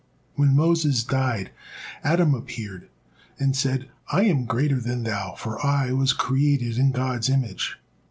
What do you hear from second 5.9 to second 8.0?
was created in God's image."